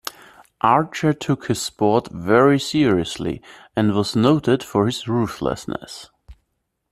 Archer 0.61 1.13
took 1.13 1.45
his 1.45 1.61
sport 1.61 2.07
very 2.09 2.59
seriously 2.59 3.39
and 3.75 3.93
was 3.93 4.15
noted 4.15 4.63
for 4.63 4.87
his 4.87 5.07
ruthlessness. 5.07 6.09